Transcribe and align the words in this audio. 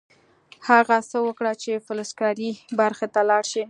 هغه 0.67 0.95
هڅه 1.03 1.19
وکړه 1.27 1.51
چې 1.61 1.83
فلزکاري 1.85 2.51
برخې 2.79 3.07
ته 3.13 3.21
لاړ 3.29 3.43
شي 3.51 3.59